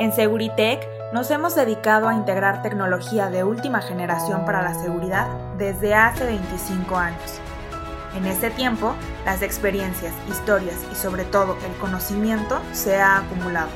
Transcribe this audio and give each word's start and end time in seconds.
En 0.00 0.14
Seguritech 0.14 0.88
nos 1.12 1.30
hemos 1.30 1.54
dedicado 1.54 2.08
a 2.08 2.14
integrar 2.14 2.62
tecnología 2.62 3.28
de 3.28 3.44
última 3.44 3.82
generación 3.82 4.46
para 4.46 4.62
la 4.62 4.72
seguridad 4.72 5.28
desde 5.58 5.94
hace 5.94 6.24
25 6.24 6.96
años. 6.96 7.38
En 8.16 8.24
este 8.24 8.50
tiempo, 8.50 8.94
las 9.26 9.42
experiencias, 9.42 10.14
historias 10.26 10.78
y 10.90 10.94
sobre 10.94 11.24
todo 11.24 11.54
el 11.66 11.76
conocimiento 11.78 12.62
se 12.72 12.96
ha 12.96 13.18
acumulado. 13.18 13.68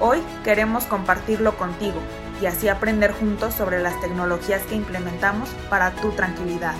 Hoy 0.00 0.22
queremos 0.44 0.84
compartirlo 0.84 1.56
contigo 1.56 1.98
y 2.42 2.44
así 2.44 2.68
aprender 2.68 3.12
juntos 3.12 3.54
sobre 3.54 3.80
las 3.80 3.98
tecnologías 4.02 4.60
que 4.66 4.74
implementamos 4.74 5.48
para 5.70 5.92
tu 5.92 6.10
tranquilidad. 6.10 6.74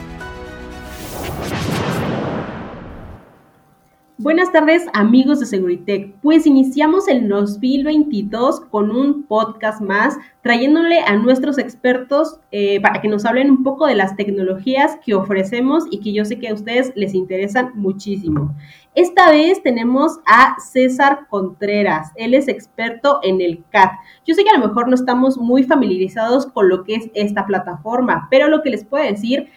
Buenas 4.23 4.53
tardes 4.53 4.87
amigos 4.93 5.41
de 5.41 5.47
Seguritech. 5.47 6.15
Pues 6.23 6.47
iniciamos 6.47 7.09
el 7.09 7.29
2022 7.29 8.61
con 8.61 8.93
un 8.93 9.25
podcast 9.25 9.81
más, 9.81 10.17
trayéndole 10.43 11.01
a 11.01 11.17
nuestros 11.17 11.59
expertos 11.59 12.39
eh, 12.53 12.81
para 12.81 13.01
que 13.01 13.09
nos 13.09 13.25
hablen 13.25 13.51
un 13.51 13.65
poco 13.65 13.85
de 13.85 13.97
las 13.97 14.15
tecnologías 14.15 14.97
que 15.05 15.17
ofrecemos 15.17 15.87
y 15.91 15.99
que 15.99 16.13
yo 16.13 16.25
sé 16.25 16.39
que 16.39 16.51
a 16.51 16.55
ustedes 16.55 16.93
les 16.95 17.15
interesan 17.15 17.73
muchísimo. 17.75 18.55
Esta 18.95 19.33
vez 19.33 19.61
tenemos 19.61 20.21
a 20.25 20.55
César 20.61 21.27
Contreras. 21.29 22.13
Él 22.15 22.35
es 22.35 22.47
experto 22.47 23.19
en 23.25 23.41
el 23.41 23.65
CAT. 23.71 23.91
Yo 24.25 24.37
sé 24.37 24.45
que 24.45 24.51
a 24.51 24.59
lo 24.59 24.69
mejor 24.69 24.87
no 24.87 24.95
estamos 24.95 25.37
muy 25.37 25.65
familiarizados 25.65 26.47
con 26.47 26.69
lo 26.69 26.85
que 26.85 26.95
es 26.95 27.11
esta 27.15 27.45
plataforma, 27.45 28.29
pero 28.31 28.47
lo 28.47 28.63
que 28.63 28.71
les 28.71 28.85
puedo 28.85 29.03
decir 29.03 29.49
es 29.49 29.51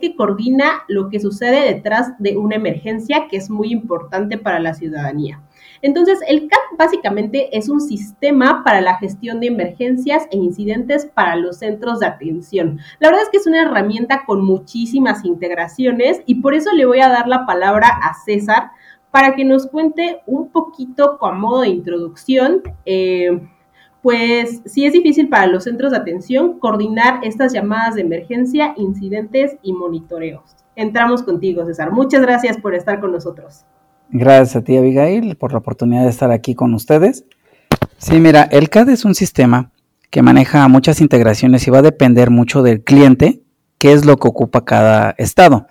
que 0.00 0.16
coordina 0.16 0.82
lo 0.88 1.08
que 1.08 1.20
sucede 1.20 1.72
detrás 1.72 2.12
de 2.18 2.36
una 2.36 2.56
emergencia 2.56 3.28
que 3.30 3.36
es 3.36 3.48
muy 3.48 3.70
importante 3.70 4.36
para 4.36 4.58
la 4.58 4.74
ciudadanía. 4.74 5.40
Entonces, 5.82 6.18
el 6.26 6.48
CAT 6.48 6.60
básicamente 6.76 7.56
es 7.56 7.68
un 7.68 7.80
sistema 7.80 8.64
para 8.64 8.80
la 8.80 8.96
gestión 8.98 9.40
de 9.40 9.46
emergencias 9.46 10.26
e 10.30 10.36
incidentes 10.36 11.06
para 11.06 11.36
los 11.36 11.58
centros 11.58 12.00
de 12.00 12.06
atención. 12.06 12.80
La 12.98 13.08
verdad 13.08 13.24
es 13.24 13.30
que 13.30 13.38
es 13.38 13.46
una 13.46 13.62
herramienta 13.62 14.24
con 14.26 14.44
muchísimas 14.44 15.24
integraciones 15.24 16.22
y 16.26 16.36
por 16.36 16.54
eso 16.54 16.72
le 16.72 16.86
voy 16.86 17.00
a 17.00 17.08
dar 17.08 17.28
la 17.28 17.46
palabra 17.46 17.88
a 17.88 18.14
César 18.24 18.70
para 19.10 19.34
que 19.34 19.44
nos 19.44 19.66
cuente 19.66 20.20
un 20.26 20.50
poquito 20.50 21.18
con 21.18 21.40
modo 21.40 21.62
de 21.62 21.68
introducción. 21.68 22.62
Eh, 22.84 23.40
pues 24.02 24.62
sí 24.64 24.86
es 24.86 24.92
difícil 24.92 25.28
para 25.28 25.46
los 25.46 25.64
centros 25.64 25.92
de 25.92 25.98
atención 25.98 26.58
coordinar 26.58 27.20
estas 27.22 27.52
llamadas 27.52 27.94
de 27.94 28.02
emergencia, 28.02 28.74
incidentes 28.76 29.56
y 29.62 29.72
monitoreos. 29.72 30.56
Entramos 30.76 31.22
contigo, 31.22 31.64
César. 31.66 31.90
Muchas 31.90 32.22
gracias 32.22 32.56
por 32.58 32.74
estar 32.74 33.00
con 33.00 33.12
nosotros. 33.12 33.64
Gracias 34.10 34.56
a 34.56 34.62
ti, 34.62 34.76
Abigail, 34.76 35.36
por 35.36 35.52
la 35.52 35.58
oportunidad 35.58 36.04
de 36.04 36.10
estar 36.10 36.30
aquí 36.30 36.54
con 36.54 36.72
ustedes. 36.72 37.24
Sí, 37.98 38.20
mira, 38.20 38.44
el 38.44 38.70
CAD 38.70 38.90
es 38.90 39.04
un 39.04 39.14
sistema 39.14 39.72
que 40.10 40.22
maneja 40.22 40.66
muchas 40.68 41.00
integraciones 41.00 41.66
y 41.66 41.70
va 41.70 41.78
a 41.78 41.82
depender 41.82 42.30
mucho 42.30 42.62
del 42.62 42.82
cliente, 42.82 43.42
qué 43.76 43.92
es 43.92 44.06
lo 44.06 44.16
que 44.16 44.28
ocupa 44.28 44.64
cada 44.64 45.14
estado. 45.18 45.66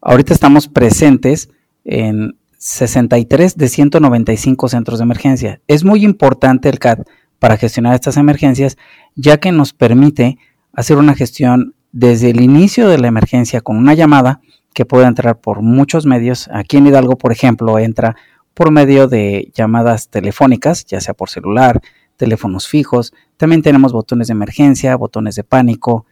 Ahorita 0.00 0.32
estamos 0.32 0.68
presentes 0.68 1.50
en 1.84 2.36
63 2.58 3.56
de 3.56 3.68
195 3.68 4.68
centros 4.68 4.98
de 4.98 5.04
emergencia. 5.04 5.60
Es 5.66 5.82
muy 5.82 6.04
importante 6.04 6.68
el 6.68 6.78
CAD 6.78 7.00
para 7.40 7.56
gestionar 7.56 7.94
estas 7.94 8.16
emergencias, 8.16 8.78
ya 9.16 9.38
que 9.38 9.50
nos 9.50 9.72
permite 9.72 10.38
hacer 10.72 10.98
una 10.98 11.14
gestión 11.14 11.74
desde 11.90 12.30
el 12.30 12.40
inicio 12.40 12.88
de 12.88 12.98
la 12.98 13.08
emergencia 13.08 13.60
con 13.60 13.76
una 13.76 13.94
llamada 13.94 14.40
que 14.72 14.84
puede 14.84 15.06
entrar 15.06 15.40
por 15.40 15.62
muchos 15.62 16.06
medios. 16.06 16.48
Aquí 16.52 16.76
en 16.76 16.86
Hidalgo, 16.86 17.18
por 17.18 17.32
ejemplo, 17.32 17.76
entra 17.80 18.14
por 18.54 18.70
medio 18.70 19.08
de 19.08 19.50
llamadas 19.54 20.08
telefónicas, 20.08 20.84
ya 20.84 21.00
sea 21.00 21.14
por 21.14 21.30
celular, 21.30 21.80
teléfonos 22.16 22.68
fijos. 22.68 23.12
También 23.36 23.62
tenemos 23.62 23.92
botones 23.92 24.28
de 24.28 24.32
emergencia, 24.32 24.94
botones 24.94 25.34
de 25.34 25.42
pánico, 25.42 26.06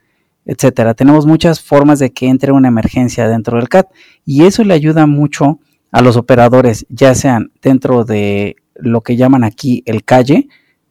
etcétera. 0.46 0.94
Tenemos 0.94 1.26
muchas 1.26 1.60
formas 1.60 1.98
de 1.98 2.10
que 2.10 2.26
entre 2.26 2.52
una 2.52 2.68
emergencia 2.68 3.28
dentro 3.28 3.58
del 3.58 3.68
CAT 3.68 3.88
y 4.24 4.44
eso 4.44 4.64
le 4.64 4.74
ayuda 4.74 5.06
mucho 5.06 5.60
a 5.92 6.00
los 6.00 6.16
operadores, 6.16 6.86
ya 6.88 7.14
sean 7.14 7.52
dentro 7.62 8.04
de 8.04 8.56
lo 8.74 9.02
que 9.02 9.16
llaman 9.16 9.44
aquí 9.44 9.82
el 9.86 10.04
calle, 10.04 10.48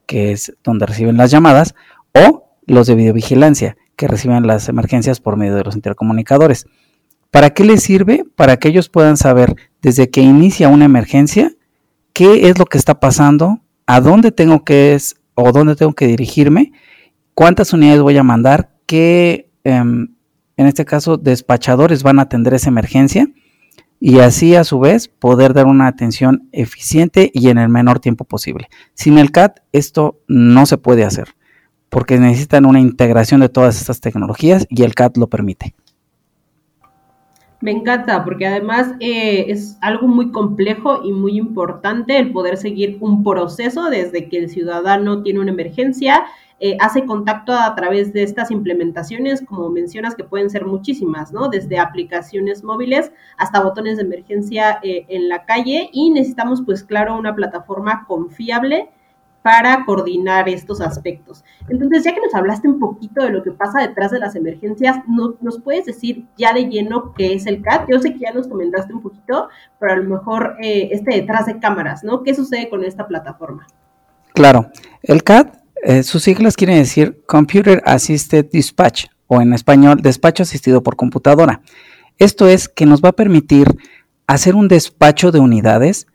que 0.08 0.32
es 0.32 0.54
donde 0.64 0.88
reciben 0.88 1.18
las 1.18 1.30
llamadas, 1.30 1.76
o 2.14 2.50
los 2.66 2.88
de 2.88 2.96
videovigilancia, 2.96 3.78
que 3.96 4.08
reciben 4.08 4.48
las 4.48 4.70
emergencias 4.70 5.20
por 5.20 5.38
medio 5.38 5.56
de 5.56 5.64
los 5.64 5.76
intercomunicadores. 5.76 6.66
¿Para 7.30 7.52
qué 7.52 7.64
les 7.64 7.84
sirve? 7.84 8.24
Para 8.36 8.58
que 8.58 8.70
ellos 8.70 8.90
puedan 8.90 9.18
saber 9.18 9.56
desde 9.82 10.10
que 10.10 10.22
inicia 10.22 10.70
una 10.70 10.86
emergencia 10.86 11.52
qué 12.14 12.50
es 12.50 12.58
lo 12.58 12.66
que 12.66 12.78
está 12.78 13.00
pasando, 13.00 13.60
a 13.86 14.02
dónde 14.02 14.32
tengo 14.32 14.64
que 14.64 14.96
es 14.96 15.18
o 15.36 15.52
dónde 15.52 15.76
tengo 15.76 15.94
que 15.94 16.08
dirigirme, 16.08 16.72
cuántas 17.36 17.74
unidades 17.74 18.02
voy 18.02 18.18
a 18.18 18.24
mandar, 18.24 18.72
qué, 18.88 19.52
em, 19.64 20.16
en 20.56 20.66
este 20.66 20.84
caso, 20.84 21.18
despachadores 21.18 22.02
van 22.02 22.18
a 22.20 22.24
atender 22.24 22.56
esa 22.56 22.70
emergencia 22.70 23.30
y 24.00 24.20
así 24.20 24.56
a 24.56 24.64
su 24.64 24.80
vez 24.80 25.08
poder 25.08 25.54
dar 25.54 25.66
una 25.66 25.88
atención 25.88 26.48
eficiente 26.52 27.32
y 27.34 27.50
en 27.50 27.58
el 27.58 27.70
menor 27.70 28.00
tiempo 28.00 28.26
posible. 28.26 28.70
Sin 28.94 29.18
el 29.18 29.32
CAT 29.32 29.60
esto 29.72 30.20
no 30.28 30.66
se 30.66 30.78
puede 30.78 31.04
hacer 31.04 31.36
porque 31.90 32.18
necesitan 32.18 32.66
una 32.66 32.80
integración 32.80 33.42
de 33.42 33.50
todas 33.50 33.80
estas 33.80 34.02
tecnologías 34.02 34.68
y 34.70 34.84
el 34.84 34.94
CAT 34.94 35.18
lo 35.18 35.28
permite. 35.28 35.74
Me 37.60 37.72
encanta 37.72 38.24
porque 38.24 38.46
además 38.46 38.94
eh, 39.00 39.46
es 39.48 39.78
algo 39.82 40.08
muy 40.08 40.32
complejo 40.32 41.02
y 41.04 41.12
muy 41.12 41.38
importante 41.38 42.18
el 42.20 42.32
poder 42.32 42.58
seguir 42.58 42.98
un 43.02 43.24
proceso 43.24 43.90
desde 43.90 44.30
que 44.30 44.38
el 44.38 44.50
ciudadano 44.50 45.24
tiene 45.24 45.40
una 45.40 45.52
emergencia 45.52 46.26
eh, 46.60 46.76
hace 46.80 47.06
contacto 47.06 47.54
a 47.54 47.76
través 47.76 48.14
de 48.14 48.24
estas 48.24 48.50
implementaciones, 48.50 49.44
como 49.46 49.70
mencionas, 49.70 50.16
que 50.16 50.24
pueden 50.24 50.50
ser 50.50 50.66
muchísimas, 50.66 51.32
¿no? 51.32 51.50
Desde 51.50 51.78
aplicaciones 51.78 52.64
móviles 52.64 53.12
hasta 53.38 53.62
botones 53.62 53.98
de 53.98 54.04
emergencia 54.04 54.80
eh, 54.82 55.06
en 55.10 55.30
la 55.30 55.46
calle 55.46 55.90
y 55.94 56.10
necesitamos, 56.10 56.64
pues 56.66 56.84
claro, 56.84 57.16
una 57.16 57.36
plataforma 57.36 58.06
confiable 58.08 58.90
para 59.44 59.86
coordinar 59.86 60.50
estos 60.50 60.82
aspectos. 60.82 61.46
Entonces, 61.70 62.04
ya 62.04 62.14
que 62.14 62.20
nos 62.20 62.36
hablaste 62.36 62.68
un 62.68 62.80
poquito 62.80 63.24
de 63.24 63.30
lo 63.30 63.44
que 63.44 63.52
pasa 63.52 63.80
detrás 63.80 64.12
de 64.12 64.20
las 64.20 64.36
emergencias, 64.36 64.98
¿nos 65.08 65.62
puedes 65.62 65.86
decir 65.86 66.26
ya 66.38 66.54
de 66.54 66.68
lleno 66.68 67.14
qué 67.14 67.34
es 67.34 67.46
el 67.46 67.62
CAT? 67.62 67.88
Yo 67.88 68.00
sé 68.00 68.12
que 68.12 68.20
ya 68.20 68.34
nos 68.34 68.48
comentaste 68.48 68.94
un 68.94 69.02
poquito, 69.02 69.48
pero 69.80 69.94
a 69.94 69.96
lo 69.96 70.04
mejor 70.04 70.58
eh, 70.62 70.90
este 70.92 71.22
detrás 71.22 71.46
de 71.46 71.60
cámaras, 71.60 72.04
¿no? 72.04 72.24
¿Qué 72.24 72.36
sucede 72.36 72.68
con 72.68 72.84
esta 72.84 73.08
plataforma? 73.08 73.68
Claro, 74.34 74.70
el 75.04 75.24
CAT 75.24 75.67
eh, 75.84 76.04
sus 76.04 76.24
siglas 76.24 76.56
quieren 76.56 76.78
decir 76.78 77.22
Computer 77.26 77.82
Assisted 77.86 78.48
Dispatch 78.52 79.06
o 79.28 79.42
en 79.42 79.54
español 79.54 80.02
despacho 80.02 80.44
asistido 80.44 80.82
por 80.82 80.96
computadora. 80.96 81.62
Esto 82.18 82.48
es 82.48 82.68
que 82.68 82.86
nos 82.86 83.02
va 83.02 83.10
a 83.10 83.14
permitir 83.14 83.78
hacer 84.26 84.56
un 84.56 84.68
despacho 84.68 85.32
de 85.32 85.40
unidades 85.40 86.08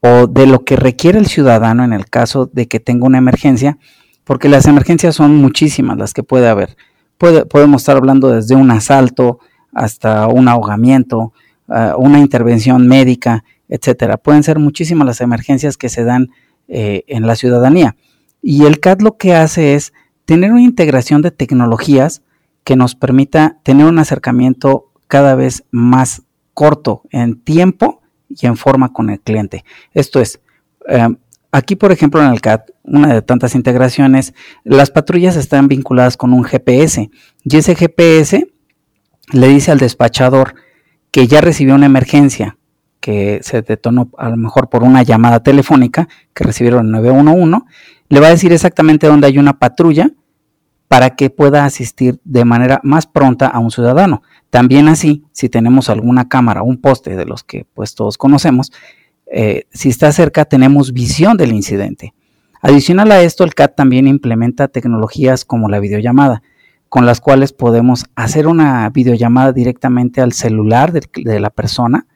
o 0.00 0.26
de 0.26 0.46
lo 0.46 0.64
que 0.64 0.76
requiere 0.76 1.18
el 1.18 1.26
ciudadano 1.26 1.84
en 1.84 1.92
el 1.92 2.06
caso 2.06 2.50
de 2.52 2.66
que 2.66 2.80
tenga 2.80 3.06
una 3.06 3.18
emergencia, 3.18 3.78
porque 4.24 4.48
las 4.48 4.66
emergencias 4.66 5.14
son 5.14 5.36
muchísimas 5.36 5.96
las 5.96 6.12
que 6.12 6.22
puede 6.22 6.48
haber. 6.48 6.76
podemos 7.18 7.82
estar 7.82 7.96
hablando 7.96 8.30
desde 8.30 8.56
un 8.56 8.70
asalto 8.72 9.38
hasta 9.72 10.26
un 10.26 10.48
ahogamiento, 10.48 11.32
ah, 11.68 11.94
una 11.96 12.18
intervención 12.18 12.88
médica, 12.88 13.44
etcétera. 13.68 14.16
Pueden 14.16 14.42
ser 14.42 14.58
muchísimas 14.58 15.06
las 15.06 15.20
emergencias 15.20 15.76
que 15.76 15.88
se 15.88 16.04
dan 16.04 16.30
eh, 16.68 17.04
en 17.06 17.26
la 17.26 17.36
ciudadanía. 17.36 17.96
Y 18.42 18.66
el 18.66 18.80
CAD 18.80 19.00
lo 19.00 19.16
que 19.16 19.34
hace 19.34 19.74
es 19.74 19.92
tener 20.24 20.52
una 20.52 20.62
integración 20.62 21.22
de 21.22 21.30
tecnologías 21.30 22.22
que 22.64 22.76
nos 22.76 22.94
permita 22.94 23.58
tener 23.62 23.86
un 23.86 23.98
acercamiento 23.98 24.90
cada 25.06 25.34
vez 25.34 25.64
más 25.70 26.22
corto 26.54 27.02
en 27.10 27.40
tiempo 27.40 28.02
y 28.28 28.46
en 28.46 28.56
forma 28.56 28.92
con 28.92 29.10
el 29.10 29.20
cliente. 29.20 29.64
Esto 29.92 30.20
es, 30.20 30.40
eh, 30.88 31.08
aquí 31.50 31.76
por 31.76 31.92
ejemplo 31.92 32.22
en 32.22 32.32
el 32.32 32.40
CAD, 32.40 32.60
una 32.82 33.14
de 33.14 33.22
tantas 33.22 33.54
integraciones, 33.54 34.34
las 34.64 34.90
patrullas 34.90 35.36
están 35.36 35.68
vinculadas 35.68 36.16
con 36.16 36.32
un 36.32 36.44
GPS 36.44 37.10
y 37.44 37.56
ese 37.56 37.74
GPS 37.74 38.48
le 39.32 39.48
dice 39.48 39.70
al 39.70 39.78
despachador 39.78 40.54
que 41.10 41.26
ya 41.26 41.40
recibió 41.40 41.74
una 41.74 41.86
emergencia 41.86 42.56
que 43.00 43.40
se 43.42 43.62
detonó 43.62 44.10
a 44.16 44.28
lo 44.28 44.36
mejor 44.36 44.68
por 44.68 44.84
una 44.84 45.02
llamada 45.02 45.42
telefónica 45.42 46.08
que 46.32 46.44
recibieron 46.44 46.86
el 46.86 46.92
911 46.92 47.66
le 48.12 48.20
va 48.20 48.26
a 48.26 48.30
decir 48.30 48.52
exactamente 48.52 49.06
dónde 49.06 49.26
hay 49.26 49.38
una 49.38 49.58
patrulla 49.58 50.10
para 50.86 51.16
que 51.16 51.30
pueda 51.30 51.64
asistir 51.64 52.20
de 52.24 52.44
manera 52.44 52.78
más 52.82 53.06
pronta 53.06 53.46
a 53.46 53.58
un 53.58 53.70
ciudadano. 53.70 54.22
También 54.50 54.88
así, 54.88 55.24
si 55.32 55.48
tenemos 55.48 55.88
alguna 55.88 56.28
cámara, 56.28 56.62
un 56.62 56.78
poste 56.78 57.16
de 57.16 57.24
los 57.24 57.42
que 57.42 57.64
pues 57.72 57.94
todos 57.94 58.18
conocemos, 58.18 58.70
eh, 59.32 59.64
si 59.72 59.88
está 59.88 60.12
cerca 60.12 60.44
tenemos 60.44 60.92
visión 60.92 61.38
del 61.38 61.52
incidente. 61.52 62.12
Adicional 62.60 63.10
a 63.12 63.22
esto, 63.22 63.44
el 63.44 63.54
CAT 63.54 63.76
también 63.76 64.06
implementa 64.06 64.68
tecnologías 64.68 65.46
como 65.46 65.70
la 65.70 65.80
videollamada, 65.80 66.42
con 66.90 67.06
las 67.06 67.18
cuales 67.18 67.54
podemos 67.54 68.04
hacer 68.14 68.46
una 68.46 68.90
videollamada 68.90 69.54
directamente 69.54 70.20
al 70.20 70.34
celular 70.34 70.92
de 70.92 71.40
la 71.40 71.48
persona 71.48 72.06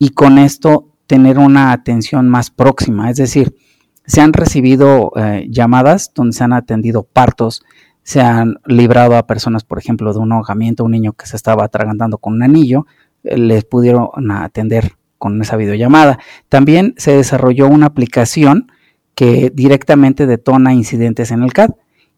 y 0.00 0.10
con 0.10 0.38
esto 0.38 0.96
tener 1.06 1.38
una 1.38 1.70
atención 1.70 2.28
más 2.28 2.50
próxima. 2.50 3.08
Es 3.08 3.18
decir, 3.18 3.54
se 4.08 4.22
han 4.22 4.32
recibido 4.32 5.12
eh, 5.16 5.46
llamadas 5.50 6.12
donde 6.14 6.32
se 6.32 6.42
han 6.42 6.54
atendido 6.54 7.02
partos, 7.04 7.62
se 8.02 8.22
han 8.22 8.56
librado 8.64 9.16
a 9.16 9.26
personas, 9.26 9.64
por 9.64 9.78
ejemplo, 9.78 10.12
de 10.14 10.18
un 10.18 10.32
ahogamiento, 10.32 10.82
un 10.82 10.92
niño 10.92 11.12
que 11.12 11.26
se 11.26 11.36
estaba 11.36 11.64
atragantando 11.64 12.16
con 12.16 12.32
un 12.32 12.42
anillo, 12.42 12.86
eh, 13.22 13.36
les 13.36 13.64
pudieron 13.64 14.08
atender 14.30 14.92
con 15.18 15.40
esa 15.42 15.56
videollamada. 15.56 16.18
También 16.48 16.94
se 16.96 17.12
desarrolló 17.12 17.68
una 17.68 17.86
aplicación 17.86 18.72
que 19.14 19.52
directamente 19.54 20.26
detona 20.26 20.72
incidentes 20.72 21.30
en 21.30 21.42
el 21.42 21.52
CAD 21.52 21.72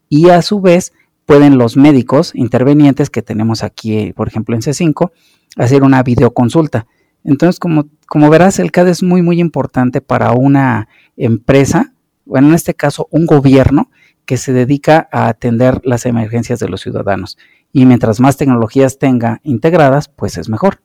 y 0.07 0.29
a 0.29 0.41
su 0.41 0.61
vez 0.61 0.93
pueden 1.25 1.57
los 1.57 1.75
médicos 1.75 2.31
intervenientes 2.35 3.09
que 3.09 3.21
tenemos 3.21 3.63
aquí, 3.63 4.13
por 4.13 4.29
ejemplo, 4.29 4.55
en 4.55 4.61
C5, 4.61 5.11
hacer 5.57 5.83
una 5.83 6.03
videoconsulta. 6.03 6.87
Entonces, 7.25 7.59
como, 7.59 7.89
como 8.07 8.29
verás, 8.29 8.59
el 8.59 8.71
CAD 8.71 8.87
es 8.87 9.03
muy, 9.03 9.21
muy 9.21 9.41
importante 9.41 9.99
para 9.99 10.31
una 10.31 10.87
empresa, 11.25 11.93
bueno, 12.25 12.49
en 12.49 12.53
este 12.53 12.73
caso, 12.73 13.07
un 13.11 13.25
gobierno 13.25 13.89
que 14.25 14.37
se 14.37 14.53
dedica 14.53 15.09
a 15.11 15.27
atender 15.27 15.81
las 15.83 16.05
emergencias 16.05 16.59
de 16.59 16.69
los 16.69 16.81
ciudadanos. 16.81 17.37
Y 17.73 17.85
mientras 17.85 18.19
más 18.19 18.37
tecnologías 18.37 18.99
tenga 18.99 19.39
integradas, 19.43 20.07
pues 20.07 20.37
es 20.37 20.49
mejor. 20.49 20.81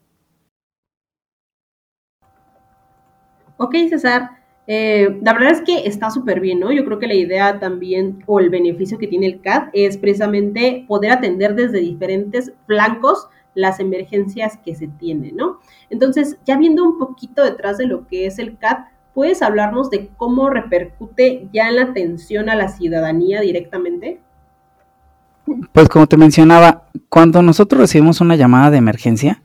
Ok, 3.57 3.75
César. 3.89 4.31
Eh, 4.67 5.19
la 5.23 5.31
verdad 5.31 5.51
es 5.53 5.61
que 5.61 5.87
está 5.87 6.09
súper 6.11 6.41
bien, 6.41 6.59
¿no? 6.59 6.73
Yo 6.73 6.83
creo 6.83 6.99
que 6.99 7.07
la 7.07 7.13
idea 7.13 7.57
también 7.57 8.21
o 8.25 8.39
el 8.41 8.49
beneficio 8.49 8.97
que 8.97 9.07
tiene 9.07 9.27
el 9.27 9.41
CAD 9.41 9.69
es 9.71 9.97
precisamente 9.97 10.83
poder 10.87 11.11
atender 11.13 11.55
desde 11.55 11.79
diferentes 11.79 12.51
flancos 12.65 13.29
las 13.55 13.79
emergencias 13.79 14.59
que 14.63 14.75
se 14.75 14.87
tienen, 14.87 15.37
¿no? 15.37 15.59
Entonces, 15.89 16.37
ya 16.45 16.57
viendo 16.57 16.83
un 16.83 16.99
poquito 16.99 17.43
detrás 17.43 17.77
de 17.77 17.87
lo 17.87 18.07
que 18.07 18.27
es 18.27 18.39
el 18.39 18.57
CAD, 18.57 18.79
¿puedes 19.17 19.41
hablarnos 19.41 19.89
de 19.89 20.11
cómo 20.15 20.51
repercute 20.51 21.49
ya 21.51 21.69
en 21.69 21.77
la 21.77 21.81
atención 21.81 22.49
a 22.49 22.55
la 22.55 22.67
ciudadanía 22.67 23.41
directamente? 23.41 24.21
Pues 25.73 25.89
como 25.89 26.05
te 26.05 26.17
mencionaba, 26.17 26.89
cuando 27.09 27.41
nosotros 27.41 27.81
recibimos 27.81 28.21
una 28.21 28.35
llamada 28.35 28.69
de 28.69 28.77
emergencia, 28.77 29.41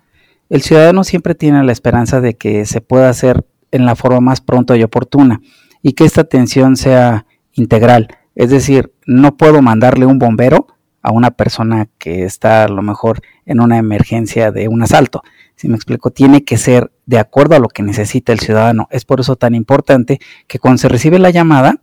el 0.50 0.60
ciudadano 0.60 1.04
siempre 1.04 1.34
tiene 1.34 1.64
la 1.64 1.72
esperanza 1.72 2.20
de 2.20 2.34
que 2.34 2.66
se 2.66 2.82
pueda 2.82 3.08
hacer 3.08 3.46
en 3.70 3.86
la 3.86 3.96
forma 3.96 4.20
más 4.20 4.42
pronta 4.42 4.76
y 4.76 4.82
oportuna 4.82 5.40
y 5.80 5.94
que 5.94 6.04
esta 6.04 6.20
atención 6.20 6.76
sea 6.76 7.24
integral. 7.54 8.08
Es 8.34 8.50
decir, 8.50 8.92
no 9.06 9.38
puedo 9.38 9.62
mandarle 9.62 10.04
un 10.04 10.18
bombero 10.18 10.66
a 11.00 11.12
una 11.12 11.30
persona 11.30 11.88
que 11.96 12.24
está 12.24 12.64
a 12.64 12.68
lo 12.68 12.82
mejor 12.82 13.22
en 13.46 13.58
una 13.58 13.78
emergencia 13.78 14.52
de 14.52 14.68
un 14.68 14.82
asalto. 14.82 15.22
Si 15.56 15.66
me 15.66 15.76
explico, 15.76 16.10
tiene 16.10 16.44
que 16.44 16.58
ser 16.58 16.91
de 17.12 17.18
acuerdo 17.18 17.54
a 17.54 17.58
lo 17.58 17.68
que 17.68 17.82
necesita 17.82 18.32
el 18.32 18.40
ciudadano. 18.40 18.88
Es 18.90 19.04
por 19.04 19.20
eso 19.20 19.36
tan 19.36 19.54
importante 19.54 20.18
que 20.46 20.58
cuando 20.58 20.78
se 20.78 20.88
recibe 20.88 21.18
la 21.18 21.28
llamada, 21.28 21.74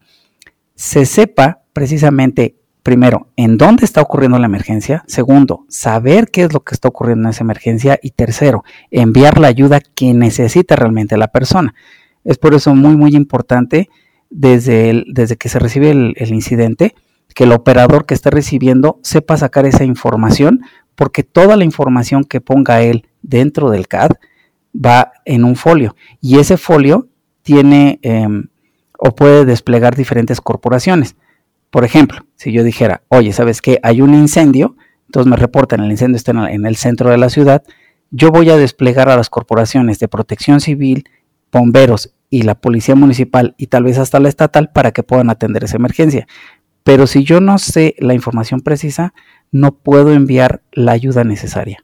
se 0.74 1.06
sepa 1.06 1.62
precisamente, 1.72 2.56
primero, 2.82 3.28
en 3.36 3.56
dónde 3.56 3.86
está 3.86 4.02
ocurriendo 4.02 4.40
la 4.40 4.48
emergencia. 4.48 5.04
Segundo, 5.06 5.68
saber 5.70 6.32
qué 6.32 6.42
es 6.46 6.52
lo 6.52 6.62
que 6.62 6.74
está 6.74 6.88
ocurriendo 6.88 7.28
en 7.28 7.30
esa 7.30 7.44
emergencia. 7.44 8.00
Y 8.02 8.10
tercero, 8.10 8.64
enviar 8.90 9.38
la 9.38 9.50
ayuda 9.50 9.82
que 9.82 10.16
necesita 10.16 10.76
realmente 10.76 11.16
la 11.16 11.28
persona. 11.28 11.76
Es 12.24 12.40
por 12.40 12.56
eso 12.56 12.74
muy, 12.74 12.98
muy 12.98 13.16
importante 13.16 13.88
desde, 14.32 15.04
desde 15.14 15.38
que 15.38 15.48
se 15.48 15.60
recibe 15.60 15.92
el, 15.92 16.16
el 16.18 16.34
incidente, 16.34 16.96
que 17.36 17.44
el 17.44 17.52
operador 17.52 18.08
que 18.08 18.16
esté 18.16 18.32
recibiendo 18.32 19.00
sepa 19.04 19.38
sacar 19.38 19.68
esa 19.68 19.84
información, 19.84 20.62
porque 20.96 21.22
toda 21.22 21.56
la 21.56 21.66
información 21.66 22.24
que 22.24 22.42
ponga 22.42 22.82
él 22.82 23.06
dentro 23.22 23.70
del 23.70 23.88
CAD 23.88 24.14
va 24.84 25.12
en 25.26 25.44
un 25.44 25.56
folio 25.56 25.96
y 26.22 26.40
ese 26.40 26.58
folio 26.58 27.08
tiene 27.42 28.00
em, 28.02 28.48
o 28.98 29.16
puede 29.16 29.46
desplegar 29.46 29.96
diferentes 29.96 30.42
corporaciones. 30.42 31.16
Por 31.70 31.86
ejemplo, 31.86 32.26
si 32.36 32.52
yo 32.52 32.64
dijera, 32.64 33.04
oye, 33.10 33.32
¿sabes 33.32 33.62
qué? 33.62 33.80
Hay 33.84 34.02
un 34.02 34.14
incendio, 34.14 34.76
entonces 35.06 35.30
me 35.30 35.36
reportan, 35.36 35.82
el 35.82 35.92
incendio 35.92 36.18
está 36.18 36.32
en 36.32 36.66
el 36.66 36.76
centro 36.76 37.10
de 37.10 37.18
la 37.18 37.30
ciudad, 37.30 37.64
yo 38.12 38.32
voy 38.32 38.50
a 38.50 38.58
desplegar 38.58 39.10
a 39.10 39.16
las 39.16 39.30
corporaciones 39.30 40.00
de 40.00 40.08
protección 40.08 40.62
civil, 40.62 41.06
bomberos 41.52 42.14
y 42.30 42.42
la 42.44 42.56
policía 42.56 42.96
municipal 42.96 43.56
y 43.58 43.68
tal 43.68 43.84
vez 43.84 43.98
hasta 43.98 44.20
la 44.20 44.30
estatal 44.30 44.72
para 44.72 44.92
que 44.92 45.04
puedan 45.04 45.30
atender 45.30 45.64
esa 45.64 45.78
emergencia. 45.78 46.28
Pero 46.84 47.08
si 47.08 47.24
yo 47.24 47.40
no 47.42 47.58
sé 47.58 47.96
la 48.00 48.14
información 48.14 48.62
precisa, 48.62 49.14
no 49.52 49.74
puedo 49.74 50.12
enviar 50.12 50.62
la 50.72 50.94
ayuda 50.94 51.24
necesaria. 51.24 51.84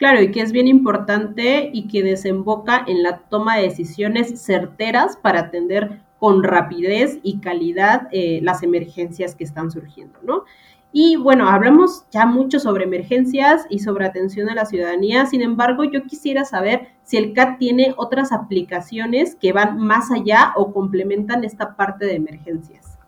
Claro, 0.00 0.22
y 0.22 0.30
que 0.30 0.40
es 0.40 0.50
bien 0.50 0.66
importante 0.66 1.68
y 1.74 1.86
que 1.86 2.02
desemboca 2.02 2.82
en 2.86 3.02
la 3.02 3.18
toma 3.18 3.56
de 3.56 3.64
decisiones 3.64 4.40
certeras 4.40 5.18
para 5.18 5.40
atender 5.40 6.00
con 6.18 6.42
rapidez 6.42 7.18
y 7.22 7.40
calidad 7.40 8.08
eh, 8.10 8.40
las 8.42 8.62
emergencias 8.62 9.34
que 9.34 9.44
están 9.44 9.70
surgiendo, 9.70 10.18
¿no? 10.22 10.44
Y 10.90 11.16
bueno, 11.16 11.50
hablamos 11.50 12.06
ya 12.10 12.24
mucho 12.24 12.58
sobre 12.60 12.84
emergencias 12.84 13.66
y 13.68 13.80
sobre 13.80 14.06
atención 14.06 14.48
a 14.48 14.54
la 14.54 14.64
ciudadanía, 14.64 15.26
sin 15.26 15.42
embargo, 15.42 15.84
yo 15.84 16.02
quisiera 16.04 16.46
saber 16.46 16.88
si 17.02 17.18
el 17.18 17.34
CAT 17.34 17.58
tiene 17.58 17.92
otras 17.98 18.32
aplicaciones 18.32 19.34
que 19.34 19.52
van 19.52 19.76
más 19.76 20.10
allá 20.10 20.54
o 20.56 20.72
complementan 20.72 21.44
esta 21.44 21.76
parte 21.76 22.06
de 22.06 22.14
emergencias. 22.14 22.98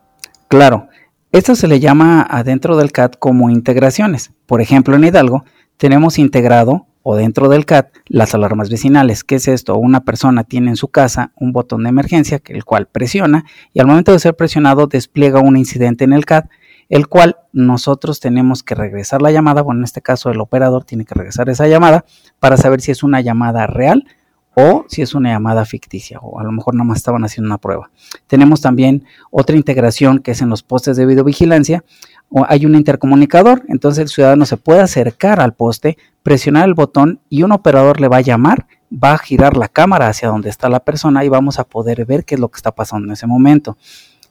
Claro, 0.48 0.88
esto 1.30 1.54
se 1.54 1.68
le 1.68 1.80
llama 1.80 2.20
adentro 2.20 2.76
del 2.76 2.92
CAT 2.92 3.16
como 3.18 3.48
integraciones. 3.48 4.30
Por 4.44 4.60
ejemplo, 4.60 4.94
en 4.94 5.04
Hidalgo 5.04 5.44
tenemos 5.82 6.20
integrado 6.20 6.86
o 7.02 7.16
dentro 7.16 7.48
del 7.48 7.66
CAT 7.66 7.88
las 8.06 8.36
alarmas 8.36 8.70
vecinales. 8.70 9.24
¿Qué 9.24 9.34
es 9.34 9.48
esto? 9.48 9.76
Una 9.76 10.04
persona 10.04 10.44
tiene 10.44 10.70
en 10.70 10.76
su 10.76 10.86
casa 10.86 11.32
un 11.34 11.50
botón 11.50 11.82
de 11.82 11.88
emergencia, 11.88 12.40
el 12.46 12.64
cual 12.64 12.86
presiona 12.86 13.44
y 13.72 13.80
al 13.80 13.88
momento 13.88 14.12
de 14.12 14.20
ser 14.20 14.36
presionado 14.36 14.86
despliega 14.86 15.40
un 15.40 15.56
incidente 15.56 16.04
en 16.04 16.12
el 16.12 16.24
CAT 16.24 16.48
el 16.88 17.08
cual 17.08 17.38
nosotros 17.52 18.20
tenemos 18.20 18.62
que 18.62 18.76
regresar 18.76 19.22
la 19.22 19.32
llamada, 19.32 19.62
bueno, 19.62 19.80
en 19.80 19.84
este 19.84 20.02
caso 20.02 20.30
el 20.30 20.40
operador 20.40 20.84
tiene 20.84 21.04
que 21.04 21.16
regresar 21.16 21.48
esa 21.48 21.66
llamada 21.66 22.04
para 22.38 22.56
saber 22.56 22.80
si 22.80 22.92
es 22.92 23.02
una 23.02 23.20
llamada 23.20 23.66
real 23.66 24.04
o 24.54 24.84
si 24.88 25.02
es 25.02 25.14
una 25.14 25.30
llamada 25.30 25.64
ficticia, 25.64 26.18
o 26.20 26.38
a 26.38 26.44
lo 26.44 26.52
mejor 26.52 26.74
nada 26.74 26.84
más 26.84 26.98
estaban 26.98 27.24
haciendo 27.24 27.48
una 27.48 27.58
prueba. 27.58 27.90
Tenemos 28.26 28.60
también 28.60 29.04
otra 29.30 29.56
integración 29.56 30.18
que 30.18 30.32
es 30.32 30.42
en 30.42 30.48
los 30.48 30.62
postes 30.62 30.96
de 30.96 31.06
videovigilancia, 31.06 31.84
o 32.28 32.44
hay 32.48 32.66
un 32.66 32.74
intercomunicador, 32.74 33.62
entonces 33.68 34.02
el 34.02 34.08
ciudadano 34.08 34.44
se 34.46 34.56
puede 34.56 34.80
acercar 34.80 35.40
al 35.40 35.54
poste, 35.54 35.98
presionar 36.22 36.66
el 36.66 36.74
botón 36.74 37.20
y 37.28 37.42
un 37.42 37.52
operador 37.52 38.00
le 38.00 38.08
va 38.08 38.18
a 38.18 38.22
llamar, 38.22 38.66
va 38.92 39.12
a 39.12 39.18
girar 39.18 39.56
la 39.56 39.68
cámara 39.68 40.08
hacia 40.08 40.28
donde 40.28 40.48
está 40.48 40.68
la 40.68 40.80
persona 40.80 41.24
y 41.24 41.28
vamos 41.28 41.58
a 41.58 41.64
poder 41.64 42.04
ver 42.04 42.24
qué 42.24 42.34
es 42.34 42.40
lo 42.40 42.48
que 42.48 42.56
está 42.56 42.72
pasando 42.72 43.06
en 43.06 43.12
ese 43.12 43.26
momento. 43.26 43.76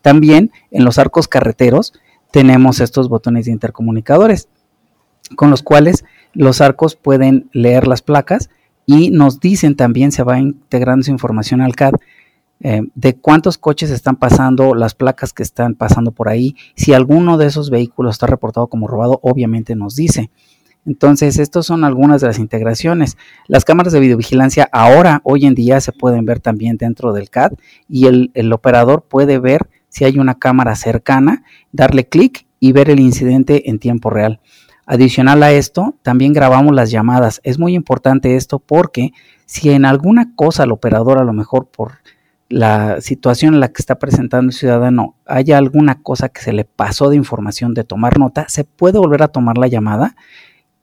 También 0.02 0.52
en 0.72 0.84
los 0.84 0.98
arcos 0.98 1.28
carreteros 1.28 1.94
tenemos 2.32 2.80
estos 2.80 3.10
botones 3.10 3.46
de 3.46 3.52
intercomunicadores, 3.52 4.48
con 5.36 5.50
los 5.50 5.64
cuales 5.64 6.06
los 6.34 6.62
arcos 6.62 6.96
pueden 6.96 7.50
leer 7.54 7.88
las 7.88 8.02
placas 8.02 8.50
y 8.86 9.12
nos 9.12 9.40
dicen 9.40 9.76
también, 9.76 10.12
se 10.12 10.24
va 10.24 10.40
integrando 10.40 11.04
su 11.04 11.12
información 11.12 11.62
al 11.62 11.76
CAD, 11.76 11.94
eh, 12.64 12.82
de 12.94 13.16
cuántos 13.16 13.58
coches 13.58 13.90
están 13.90 14.18
pasando, 14.18 14.76
las 14.76 14.94
placas 14.94 15.34
que 15.34 15.44
están 15.44 15.76
pasando 15.76 16.12
por 16.12 16.30
ahí. 16.30 16.56
Si 16.76 16.94
alguno 16.94 17.38
de 17.38 17.48
esos 17.48 17.70
vehículos 17.70 18.16
está 18.16 18.28
reportado 18.28 18.68
como 18.68 18.88
robado, 18.88 19.20
obviamente 19.24 19.76
nos 19.76 19.96
dice. 19.96 20.30
Entonces, 20.86 21.38
estas 21.38 21.66
son 21.66 21.84
algunas 21.84 22.22
de 22.22 22.28
las 22.28 22.40
integraciones. 22.40 23.18
Las 23.48 23.66
cámaras 23.66 23.94
de 23.94 24.00
videovigilancia 24.00 24.68
ahora, 24.72 25.22
hoy 25.24 25.46
en 25.46 25.56
día, 25.56 25.80
se 25.80 25.92
pueden 25.92 26.26
ver 26.26 26.40
también 26.40 26.78
dentro 26.78 27.14
del 27.14 27.30
CAD 27.30 27.54
y 27.88 28.08
el, 28.08 28.32
el 28.34 28.52
operador 28.54 29.06
puede 29.08 29.40
ver 29.40 29.70
si 29.90 30.06
hay 30.06 30.18
una 30.18 30.36
cámara 30.40 30.76
cercana, 30.76 31.44
darle 31.72 32.08
clic 32.08 32.48
y 32.60 32.72
ver 32.72 32.90
el 32.90 33.00
incidente 33.00 33.70
en 33.70 33.80
tiempo 33.80 34.10
real. 34.10 34.40
Adicional 34.92 35.42
a 35.42 35.54
esto, 35.54 35.96
también 36.02 36.34
grabamos 36.34 36.76
las 36.76 36.92
llamadas. 36.92 37.40
Es 37.46 37.58
muy 37.58 37.76
importante 37.76 38.36
esto 38.36 38.60
porque 38.60 39.14
si 39.46 39.70
en 39.70 39.86
alguna 39.86 40.36
cosa 40.36 40.66
el 40.66 40.74
operador, 40.74 41.18
a 41.18 41.24
lo 41.24 41.32
mejor 41.32 41.68
por 41.68 42.00
la 42.50 43.00
situación 43.00 43.54
en 43.54 43.62
la 43.62 43.70
que 43.70 43.82
está 43.82 44.00
presentando 44.00 44.50
el 44.50 44.54
ciudadano, 44.54 45.16
haya 45.26 45.58
alguna 45.58 46.02
cosa 46.02 46.28
que 46.28 46.42
se 46.42 46.52
le 46.52 46.66
pasó 46.66 47.10
de 47.10 47.16
información 47.16 47.74
de 47.74 47.86
tomar 47.86 48.20
nota, 48.20 48.48
se 48.50 48.66
puede 48.66 49.00
volver 49.00 49.24
a 49.24 49.30
tomar 49.30 49.58
la 49.58 49.68
llamada 49.68 50.18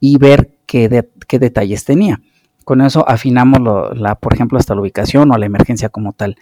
y 0.00 0.16
ver 0.16 0.52
qué, 0.64 0.88
detalles 0.88 1.84
tenía. 1.84 2.22
Con 2.64 2.80
eso 2.80 3.06
afinamos, 3.06 3.60
la, 3.94 4.14
por 4.14 4.32
ejemplo, 4.32 4.58
hasta 4.58 4.74
la 4.74 4.80
ubicación 4.80 5.30
o 5.32 5.36
la 5.36 5.44
emergencia 5.44 5.90
como 5.90 6.14
tal. 6.14 6.36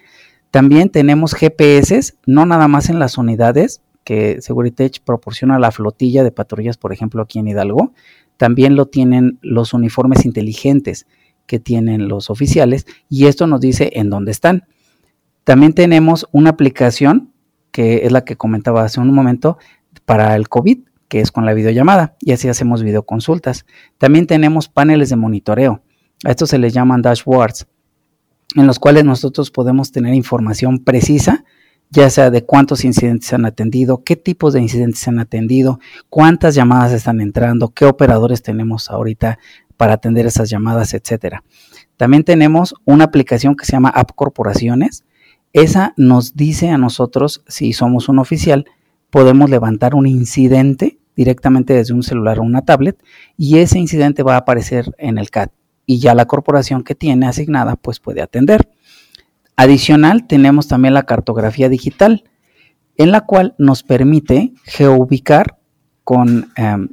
También 0.52 0.88
tenemos 0.88 1.35
GPS, 1.35 2.14
no 2.26 2.46
nada 2.46 2.68
más 2.68 2.90
en 2.90 3.00
las 3.00 3.18
unidades 3.18 3.80
que 4.06 4.40
Seguritech 4.40 5.00
proporciona 5.00 5.58
la 5.58 5.72
flotilla 5.72 6.22
de 6.22 6.30
patrullas, 6.30 6.76
por 6.76 6.92
ejemplo, 6.92 7.20
aquí 7.20 7.40
en 7.40 7.48
Hidalgo. 7.48 7.92
También 8.36 8.76
lo 8.76 8.86
tienen 8.86 9.40
los 9.42 9.75
uniformes 9.75 10.25
inteligentes 10.25 11.08
que 11.46 11.58
tienen 11.58 12.06
los 12.06 12.30
oficiales 12.30 12.86
y 13.08 13.26
esto 13.26 13.48
nos 13.48 13.60
dice 13.60 13.90
en 13.94 14.08
dónde 14.08 14.30
están. 14.30 14.68
También 15.42 15.72
tenemos 15.72 16.28
una 16.30 16.50
aplicación 16.50 17.32
que 17.72 18.06
es 18.06 18.12
la 18.12 18.22
que 18.25 18.36
comentaba 18.36 18.84
hace 18.84 19.00
un 19.00 19.12
momento 19.12 19.58
para 20.04 20.36
el 20.36 20.48
COVID, 20.48 20.78
que 21.08 21.20
es 21.20 21.32
con 21.32 21.44
la 21.44 21.52
videollamada 21.52 22.14
y 22.20 22.30
así 22.30 22.48
hacemos 22.48 22.84
videoconsultas. 22.84 23.66
También 23.98 24.28
tenemos 24.28 24.68
paneles 24.68 25.08
de 25.08 25.16
monitoreo. 25.16 25.82
A 26.25 26.30
estos 26.30 26.50
se 26.50 26.58
les 26.58 26.72
llaman 26.72 27.02
dashboards 27.02 27.66
en 28.54 28.68
los 28.68 28.78
cuales 28.78 29.04
nosotros 29.04 29.50
podemos 29.50 29.90
tener 29.90 30.14
información 30.14 30.84
precisa, 30.84 31.44
ya 31.90 32.11
sea 32.11 32.31
de 32.31 32.45
cuántos 32.45 32.85
incidentes 32.85 33.28
se 33.28 33.35
han 33.35 33.47
atendido, 33.47 34.02
qué 34.05 34.16
tipos 34.16 34.52
de 34.52 34.61
incidentes 34.61 35.00
se 35.00 35.11
han 35.11 35.19
atendido, 35.19 35.78
cuántas 36.09 36.55
llamadas 36.55 36.93
están 36.93 37.21
entrando, 37.21 37.69
qué 37.69 37.85
operadores 37.85 38.43
tenemos 38.43 38.90
ahorita 38.90 39.38
para 39.76 39.95
atender 39.95 40.26
esas 40.26 40.50
llamadas, 40.50 40.95
etcétera. 40.95 41.45
También 41.97 42.25
tenemos 42.25 42.75
una 42.85 43.05
aplicación 43.05 43.57
que 43.57 43.64
se 43.64 43.73
llama 43.73 43.90
App 43.90 44.11
Corporaciones. 44.14 45.05
Esa 45.52 45.95
nos 45.97 46.35
dice 46.35 46.71
a 46.71 46.78
nosotros, 46.78 47.43
si 47.47 47.73
somos 47.73 48.09
un 48.09 48.19
oficial, 48.19 48.66
podemos 49.11 49.49
levantar 49.49 49.95
un 49.95 50.07
incidente 50.07 50.99
directamente 51.14 51.73
desde 51.73 51.95
un 51.95 52.02
celular 52.02 52.38
o 52.38 52.43
una 52.43 52.62
tablet 52.62 53.02
y 53.38 53.59
ese 53.59 53.78
incidente 53.78 54.23
va 54.23 54.35
a 54.35 54.38
aparecer 54.38 54.95
en 54.99 55.16
el 55.16 55.31
CAT 55.31 55.50
y 55.87 55.99
ya 55.99 56.14
la 56.14 56.26
corporación 56.26 56.83
que 56.83 56.95
tiene 56.95 57.26
asignada 57.26 57.76
pues 57.76 58.00
puede 58.00 58.21
atender. 58.21 58.69
Adicional 59.56 60.26
tenemos 60.26 60.68
también 60.68 60.94
la 60.94 61.04
cartografía 61.04 61.68
digital 61.68 62.25
en 62.96 63.10
la 63.10 63.22
cual 63.22 63.54
nos 63.58 63.82
permite 63.82 64.52
geoubicar 64.64 65.58
con 66.04 66.50
em, 66.56 66.88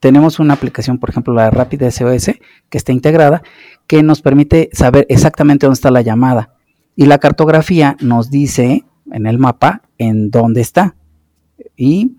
tenemos 0.00 0.38
una 0.38 0.54
aplicación, 0.54 0.98
por 0.98 1.10
ejemplo, 1.10 1.34
la 1.34 1.50
Rápida 1.50 1.90
SOS, 1.90 2.32
que 2.68 2.78
está 2.78 2.92
integrada, 2.92 3.42
que 3.86 4.02
nos 4.02 4.22
permite 4.22 4.70
saber 4.72 5.06
exactamente 5.08 5.66
dónde 5.66 5.74
está 5.74 5.90
la 5.90 6.02
llamada. 6.02 6.54
Y 6.96 7.06
la 7.06 7.18
cartografía 7.18 7.96
nos 8.00 8.30
dice 8.30 8.84
en 9.10 9.26
el 9.26 9.38
mapa 9.38 9.82
en 9.98 10.30
dónde 10.30 10.60
está. 10.60 10.96
Y 11.76 12.16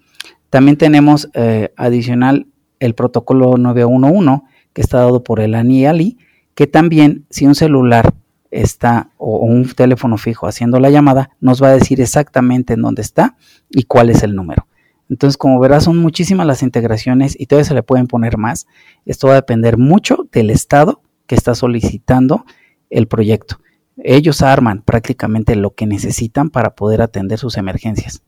también 0.50 0.78
tenemos 0.78 1.30
eh, 1.34 1.74
adicional 1.76 2.48
el 2.80 2.94
protocolo 2.94 3.58
911, 3.58 4.44
que 4.74 4.82
está 4.82 5.00
dado 5.00 5.24
por 5.24 5.40
el 5.40 5.56
ANI 5.56 6.18
que 6.54 6.68
también 6.68 7.26
si 7.30 7.46
un 7.46 7.56
celular 7.56 8.14
está 8.62 9.10
o 9.18 9.38
un 9.46 9.68
teléfono 9.70 10.18
fijo 10.18 10.48
haciendo 10.48 10.80
la 10.80 10.90
llamada, 10.90 11.32
nos 11.40 11.62
va 11.62 11.70
a 11.70 11.74
decir 11.74 12.02
exactamente 12.02 12.74
en 12.74 12.82
dónde 12.82 13.02
está 13.02 13.36
y 13.70 13.84
cuál 13.84 14.10
es 14.10 14.24
el 14.24 14.36
número. 14.36 14.68
Entonces, 15.10 15.38
como 15.38 15.60
verás, 15.60 15.84
son 15.84 15.98
muchísimas 15.98 16.48
las 16.48 16.64
integraciones 16.64 17.36
y 17.40 17.46
todavía 17.46 17.66
se 17.66 17.74
le 17.76 17.84
pueden 17.84 18.08
poner 18.08 18.38
más. 18.38 18.66
Esto 19.06 19.28
va 19.28 19.34
a 19.34 19.38
depender 19.38 19.78
mucho 19.78 20.28
del 20.32 20.50
estado 20.50 21.02
que 21.28 21.36
está 21.36 21.54
solicitando 21.54 22.46
el 22.90 23.08
proyecto. 23.08 23.60
Ellos 23.98 24.42
arman 24.42 24.82
prácticamente 24.82 25.56
lo 25.56 25.76
que 25.76 25.86
necesitan 25.86 26.50
para 26.50 26.76
poder 26.76 27.02
atender 27.02 27.38
sus 27.38 27.58
emergencias. 27.58 28.24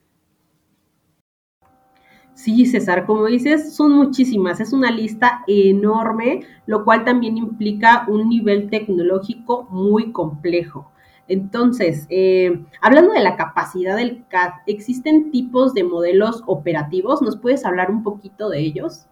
Sí, 2.47 2.65
César, 2.65 3.05
como 3.05 3.25
dices, 3.25 3.75
son 3.75 3.91
muchísimas, 3.91 4.61
es 4.61 4.71
una 4.71 4.89
lista 4.89 5.43
enorme, 5.47 6.45
lo 6.65 6.85
cual 6.85 7.03
también 7.03 7.35
implica 7.35 8.05
un 8.07 8.29
nivel 8.29 8.69
tecnológico 8.69 9.67
muy 9.69 10.13
complejo. 10.13 10.89
Entonces, 11.27 12.07
eh, 12.09 12.63
hablando 12.81 13.11
de 13.11 13.19
la 13.19 13.35
capacidad 13.35 13.97
del 13.97 14.23
CAD, 14.29 14.61
¿existen 14.65 15.29
tipos 15.29 15.73
de 15.73 15.83
modelos 15.83 16.41
operativos? 16.47 17.21
¿Nos 17.21 17.35
puedes 17.35 17.65
hablar 17.65 17.91
un 17.91 18.01
poquito 18.01 18.47
de 18.47 18.61
ellos? 18.61 19.07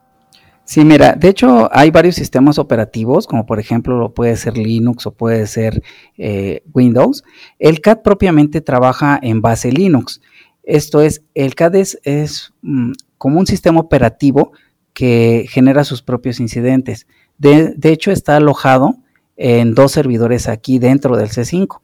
Sí, 0.63 0.85
mira, 0.85 1.11
de 1.11 1.27
hecho 1.27 1.67
hay 1.73 1.91
varios 1.91 2.15
sistemas 2.15 2.57
operativos, 2.57 3.27
como 3.27 3.45
por 3.45 3.59
ejemplo 3.59 4.13
puede 4.13 4.37
ser 4.37 4.57
Linux 4.57 5.07
o 5.07 5.11
puede 5.11 5.45
ser 5.45 5.83
eh, 6.17 6.63
Windows. 6.73 7.25
El 7.59 7.81
CAD 7.81 8.01
propiamente 8.01 8.61
trabaja 8.61 9.19
en 9.21 9.41
base 9.41 9.73
Linux. 9.73 10.21
Esto 10.65 11.01
es, 11.01 11.21
el 11.35 11.53
CAD 11.53 11.75
es, 11.75 12.53
mm, 12.63 12.93
como 13.17 13.39
un 13.39 13.47
sistema 13.47 13.79
operativo 13.79 14.51
que 14.93 15.45
genera 15.49 15.83
sus 15.83 16.01
propios 16.01 16.39
incidentes. 16.39 17.07
De, 17.37 17.73
de 17.75 17.91
hecho, 17.91 18.11
está 18.11 18.37
alojado 18.37 18.95
en 19.35 19.75
dos 19.75 19.91
servidores 19.91 20.47
aquí 20.47 20.79
dentro 20.79 21.17
del 21.17 21.29
C5. 21.29 21.81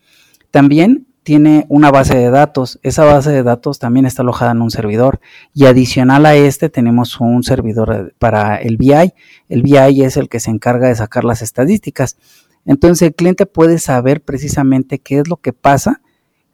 También 0.50 1.08
tiene 1.24 1.66
una 1.70 1.92
base 1.92 2.18
de 2.18 2.30
datos. 2.30 2.80
Esa 2.84 3.04
base 3.06 3.32
de 3.32 3.44
datos 3.44 3.80
también 3.80 4.06
está 4.06 4.22
alojada 4.24 4.52
en 4.52 4.62
un 4.62 4.72
servidor. 4.72 5.20
Y 5.54 5.66
adicional 5.66 6.26
a 6.26 6.36
este 6.36 6.70
tenemos 6.70 7.20
un 7.20 7.44
servidor 7.44 8.16
para 8.18 8.56
el 8.56 8.78
BI. 8.78 9.14
El 9.50 9.62
BI 9.62 10.04
es 10.04 10.18
el 10.18 10.30
que 10.30 10.40
se 10.40 10.50
encarga 10.50 10.88
de 10.88 10.96
sacar 10.96 11.24
las 11.24 11.42
estadísticas. 11.42 12.18
Entonces 12.66 13.10
el 13.10 13.16
cliente 13.16 13.46
puede 13.46 13.80
saber 13.80 14.22
precisamente 14.22 15.00
qué 15.00 15.20
es 15.20 15.28
lo 15.28 15.38
que 15.38 15.54
pasa 15.54 16.02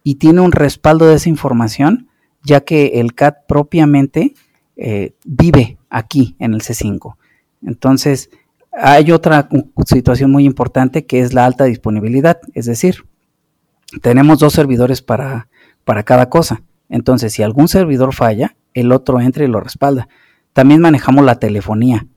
y 0.03 0.15
tiene 0.15 0.41
un 0.41 0.51
respaldo 0.51 1.07
de 1.07 1.15
esa 1.15 1.29
información, 1.29 2.09
ya 2.43 2.61
que 2.61 2.99
el 2.99 3.13
CAT 3.13 3.45
propiamente 3.47 4.33
eh, 4.77 5.15
vive 5.25 5.77
aquí 5.89 6.35
en 6.39 6.53
el 6.53 6.61
C5. 6.61 7.15
Entonces 7.63 8.29
hay 8.71 9.11
otra 9.11 9.49
situación 9.85 10.31
muy 10.31 10.45
importante 10.45 11.05
que 11.05 11.19
es 11.19 11.33
la 11.33 11.45
alta 11.45 11.65
disponibilidad, 11.65 12.39
es 12.53 12.65
decir, 12.65 13.05
tenemos 14.01 14.39
dos 14.39 14.53
servidores 14.53 15.01
para, 15.01 15.49
para 15.83 16.03
cada 16.03 16.29
cosa. 16.29 16.61
Entonces, 16.89 17.33
si 17.33 17.43
algún 17.43 17.67
servidor 17.67 18.13
falla, 18.13 18.55
el 18.73 18.91
otro 18.91 19.19
entra 19.19 19.43
y 19.43 19.47
lo 19.47 19.59
respalda. 19.59 20.07
También 20.53 20.81
manejamos 20.81 21.25
la 21.25 21.39
telefonía. 21.39 22.07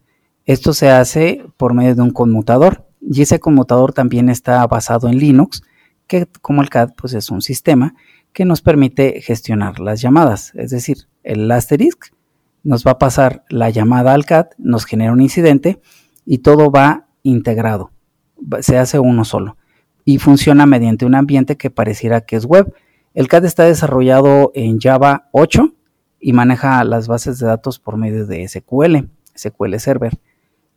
Esto 0.44 0.72
se 0.72 0.90
hace 0.90 1.44
por 1.56 1.74
medio 1.74 1.94
de 1.94 2.02
un 2.02 2.10
conmutador 2.10 2.86
y 3.00 3.22
ese 3.22 3.40
conmutador 3.40 3.92
también 3.92 4.28
está 4.28 4.66
basado 4.66 5.08
en 5.08 5.18
Linux, 5.18 5.62
que 6.06 6.26
como 6.42 6.62
el 6.62 6.68
CAD 6.68 6.90
pues 6.96 7.14
es 7.14 7.30
un 7.30 7.40
sistema 7.40 7.94
que 8.32 8.44
nos 8.44 8.62
permite 8.62 9.20
gestionar 9.22 9.80
las 9.80 10.00
llamadas. 10.00 10.52
Es 10.54 10.70
decir, 10.70 11.08
el 11.22 11.50
asterisk 11.50 12.12
nos 12.62 12.86
va 12.86 12.92
a 12.92 12.98
pasar 12.98 13.44
la 13.48 13.70
llamada 13.70 14.14
al 14.14 14.24
CAD, 14.24 14.48
nos 14.58 14.84
genera 14.84 15.12
un 15.12 15.20
incidente 15.20 15.80
y 16.24 16.38
todo 16.38 16.70
va 16.70 17.06
integrado. 17.22 17.90
Se 18.60 18.78
hace 18.78 18.98
uno 18.98 19.24
solo 19.24 19.56
y 20.04 20.18
funciona 20.18 20.66
mediante 20.66 21.04
un 21.04 21.14
ambiente 21.14 21.56
que 21.56 21.70
pareciera 21.70 22.22
que 22.22 22.36
es 22.36 22.44
web. 22.44 22.74
El 23.14 23.28
CAD 23.28 23.44
está 23.44 23.64
desarrollado 23.64 24.52
en 24.54 24.78
Java 24.78 25.28
8 25.32 25.74
y 26.20 26.32
maneja 26.32 26.84
las 26.84 27.08
bases 27.08 27.38
de 27.38 27.46
datos 27.46 27.78
por 27.78 27.96
medio 27.96 28.26
de 28.26 28.46
SQL, 28.46 29.08
SQL 29.34 29.76
Server. 29.78 30.18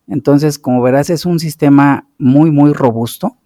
Entonces, 0.07 0.59
como 0.59 0.81
verás, 0.81 1.09
es 1.09 1.25
un 1.25 1.39
sistema 1.39 2.07
muy, 2.17 2.51
muy 2.51 2.73
robusto 2.73 3.37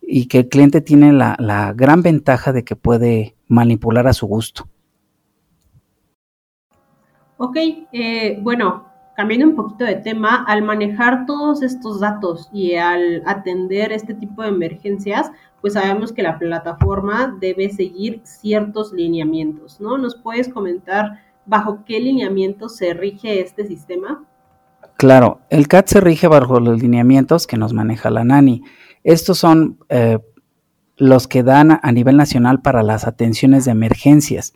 y 0.00 0.26
que 0.26 0.38
el 0.38 0.48
cliente 0.48 0.80
tiene 0.80 1.12
la, 1.12 1.72
gran 1.76 2.02
ventaja 2.02 2.52
de 2.52 2.64
que 2.64 2.76
puede 2.76 3.36
manipular 3.48 4.06
a 4.06 4.12
su 4.12 4.26
gusto. 4.26 4.68
Ok, 7.44 7.56
eh, 7.90 8.38
bueno, 8.40 8.84
cambiando 9.16 9.48
un 9.48 9.56
poquito 9.56 9.84
de 9.84 9.96
tema, 9.96 10.44
al 10.46 10.62
manejar 10.62 11.26
todos 11.26 11.60
estos 11.62 11.98
datos 11.98 12.48
y 12.52 12.76
al 12.76 13.20
atender 13.26 13.90
este 13.90 14.14
tipo 14.14 14.42
de 14.42 14.50
emergencias, 14.50 15.32
pues 15.60 15.72
sabemos 15.72 16.12
que 16.12 16.22
la 16.22 16.38
plataforma 16.38 17.36
debe 17.40 17.68
seguir 17.70 18.20
ciertos 18.22 18.92
lineamientos, 18.92 19.80
¿no? 19.80 19.98
¿Nos 19.98 20.14
puedes 20.14 20.48
comentar 20.50 21.18
bajo 21.44 21.80
qué 21.84 21.98
lineamientos 21.98 22.76
se 22.76 22.94
rige 22.94 23.40
este 23.40 23.66
sistema? 23.66 24.24
Claro, 24.96 25.40
el 25.50 25.66
CAT 25.66 25.88
se 25.88 26.00
rige 26.00 26.28
bajo 26.28 26.60
los 26.60 26.80
lineamientos 26.80 27.48
que 27.48 27.56
nos 27.56 27.72
maneja 27.72 28.08
la 28.10 28.22
NANI. 28.22 28.62
Estos 29.02 29.38
son 29.38 29.80
eh, 29.88 30.20
los 30.96 31.26
que 31.26 31.42
dan 31.42 31.80
a 31.82 31.90
nivel 31.90 32.16
nacional 32.16 32.62
para 32.62 32.84
las 32.84 33.04
atenciones 33.04 33.64
de 33.64 33.72
emergencias 33.72 34.54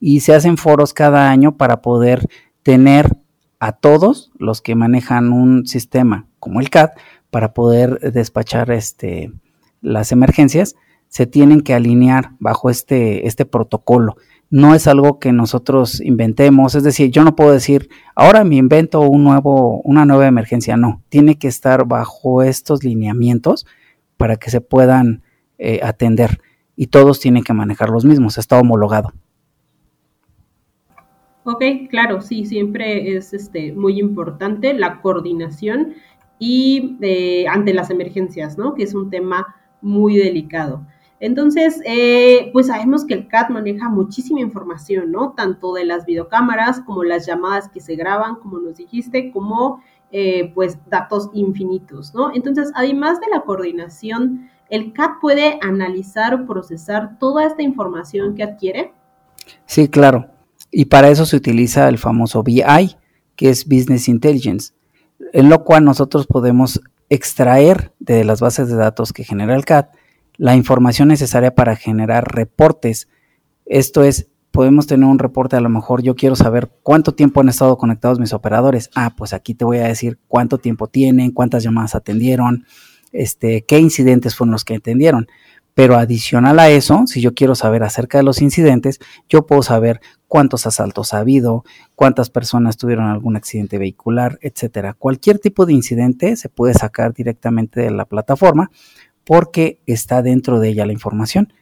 y 0.00 0.20
se 0.20 0.34
hacen 0.34 0.56
foros 0.56 0.94
cada 0.94 1.30
año 1.30 1.56
para 1.56 1.82
poder 1.82 2.26
tener 2.62 3.16
a 3.60 3.72
todos 3.72 4.30
los 4.38 4.60
que 4.60 4.74
manejan 4.74 5.32
un 5.32 5.66
sistema 5.66 6.26
como 6.38 6.60
el 6.60 6.70
CAD 6.70 6.90
para 7.30 7.52
poder 7.52 7.98
despachar 8.12 8.70
este, 8.70 9.32
las 9.80 10.12
emergencias, 10.12 10.76
se 11.08 11.26
tienen 11.26 11.62
que 11.62 11.74
alinear 11.74 12.32
bajo 12.38 12.70
este, 12.70 13.26
este 13.26 13.44
protocolo. 13.44 14.16
No 14.50 14.74
es 14.74 14.86
algo 14.86 15.18
que 15.18 15.32
nosotros 15.32 16.00
inventemos, 16.00 16.74
es 16.74 16.82
decir, 16.82 17.10
yo 17.10 17.24
no 17.24 17.36
puedo 17.36 17.52
decir, 17.52 17.88
ahora 18.14 18.44
me 18.44 18.56
invento 18.56 19.00
un 19.00 19.24
nuevo, 19.24 19.80
una 19.82 20.04
nueva 20.04 20.26
emergencia, 20.26 20.76
no, 20.76 21.02
tiene 21.08 21.38
que 21.38 21.48
estar 21.48 21.86
bajo 21.86 22.42
estos 22.42 22.82
lineamientos 22.82 23.66
para 24.16 24.36
que 24.36 24.50
se 24.50 24.60
puedan 24.60 25.22
eh, 25.58 25.80
atender 25.82 26.40
y 26.76 26.86
todos 26.86 27.20
tienen 27.20 27.42
que 27.42 27.52
manejar 27.52 27.90
los 27.90 28.04
mismos, 28.04 28.38
está 28.38 28.58
homologado. 28.58 29.12
Ok, 31.50 31.62
claro, 31.88 32.20
sí, 32.20 32.44
siempre 32.44 33.16
es 33.16 33.32
este, 33.32 33.72
muy 33.72 33.98
importante 33.98 34.74
la 34.74 35.00
coordinación 35.00 35.94
y 36.38 36.98
eh, 37.00 37.46
ante 37.48 37.72
las 37.72 37.88
emergencias, 37.88 38.58
¿no? 38.58 38.74
Que 38.74 38.82
es 38.82 38.92
un 38.92 39.08
tema 39.08 39.56
muy 39.80 40.18
delicado. 40.18 40.84
Entonces, 41.20 41.80
eh, 41.86 42.50
pues 42.52 42.66
sabemos 42.66 43.06
que 43.06 43.14
el 43.14 43.28
CAT 43.28 43.48
maneja 43.48 43.88
muchísima 43.88 44.40
información, 44.40 45.10
¿no? 45.10 45.32
Tanto 45.32 45.72
de 45.72 45.86
las 45.86 46.04
videocámaras 46.04 46.80
como 46.80 47.02
las 47.02 47.24
llamadas 47.24 47.70
que 47.70 47.80
se 47.80 47.96
graban, 47.96 48.34
como 48.34 48.58
nos 48.58 48.76
dijiste, 48.76 49.32
como 49.32 49.82
eh, 50.12 50.52
pues 50.54 50.78
datos 50.90 51.30
infinitos, 51.32 52.14
¿no? 52.14 52.30
Entonces, 52.34 52.70
además 52.74 53.20
de 53.20 53.28
la 53.32 53.40
coordinación, 53.40 54.50
¿el 54.68 54.92
CAT 54.92 55.12
puede 55.18 55.58
analizar 55.62 56.34
o 56.34 56.46
procesar 56.46 57.18
toda 57.18 57.46
esta 57.46 57.62
información 57.62 58.34
que 58.34 58.42
adquiere? 58.42 58.92
Sí, 59.64 59.88
claro. 59.88 60.28
Y 60.70 60.86
para 60.86 61.08
eso 61.08 61.26
se 61.26 61.36
utiliza 61.36 61.88
el 61.88 61.98
famoso 61.98 62.42
BI, 62.42 62.96
que 63.36 63.50
es 63.50 63.66
Business 63.66 64.08
Intelligence, 64.08 64.72
en 65.32 65.48
lo 65.48 65.64
cual 65.64 65.84
nosotros 65.84 66.26
podemos 66.26 66.80
extraer 67.08 67.92
de 68.00 68.24
las 68.24 68.40
bases 68.40 68.68
de 68.68 68.76
datos 68.76 69.12
que 69.12 69.24
genera 69.24 69.54
el 69.54 69.64
CAD 69.64 69.86
la 70.38 70.54
información 70.54 71.08
necesaria 71.08 71.54
para 71.54 71.76
generar 71.76 72.34
reportes. 72.34 73.08
Esto 73.66 74.04
es, 74.04 74.28
podemos 74.50 74.86
tener 74.86 75.06
un 75.06 75.18
reporte, 75.18 75.56
a 75.56 75.60
lo 75.60 75.68
mejor 75.68 76.00
yo 76.02 76.14
quiero 76.14 76.36
saber 76.36 76.70
cuánto 76.82 77.12
tiempo 77.12 77.40
han 77.40 77.48
estado 77.48 77.76
conectados 77.76 78.18
mis 78.18 78.32
operadores. 78.32 78.88
Ah, 78.94 79.14
pues 79.16 79.34
aquí 79.34 79.52
te 79.54 79.64
voy 79.64 79.78
a 79.78 79.88
decir 79.88 80.18
cuánto 80.28 80.58
tiempo 80.58 80.86
tienen, 80.86 81.32
cuántas 81.32 81.64
llamadas 81.64 81.96
atendieron, 81.96 82.64
este, 83.12 83.64
qué 83.66 83.80
incidentes 83.80 84.36
fueron 84.36 84.52
los 84.52 84.64
que 84.64 84.76
atendieron. 84.76 85.26
Pero 85.78 85.94
adicional 85.94 86.58
a 86.58 86.70
eso, 86.70 87.06
si 87.06 87.20
yo 87.20 87.34
quiero 87.34 87.54
saber 87.54 87.84
acerca 87.84 88.18
de 88.18 88.24
los 88.24 88.42
incidentes, 88.42 88.98
yo 89.28 89.46
puedo 89.46 89.62
saber 89.62 90.00
cuántos 90.26 90.66
asaltos 90.66 91.14
ha 91.14 91.20
habido, 91.20 91.62
cuántas 91.94 92.30
personas 92.30 92.76
tuvieron 92.76 93.06
algún 93.06 93.36
accidente 93.36 93.78
vehicular, 93.78 94.40
etcétera. 94.42 94.94
Cualquier 94.94 95.38
tipo 95.38 95.66
de 95.66 95.74
incidente 95.74 96.34
se 96.34 96.48
puede 96.48 96.74
sacar 96.74 97.14
directamente 97.14 97.80
de 97.80 97.92
la 97.92 98.06
plataforma 98.06 98.72
porque 99.22 99.78
está 99.86 100.20
dentro 100.20 100.58
de 100.58 100.70
ella 100.70 100.84
la 100.84 100.92
información. 100.94 101.52